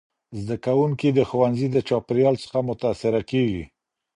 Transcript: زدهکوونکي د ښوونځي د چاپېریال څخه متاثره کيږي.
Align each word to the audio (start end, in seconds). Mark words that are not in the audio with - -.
زدهکوونکي 0.41 1.09
د 1.13 1.19
ښوونځي 1.29 1.67
د 1.71 1.77
چاپېریال 1.87 2.35
څخه 2.43 2.59
متاثره 2.69 3.21
کيږي. 3.31 3.63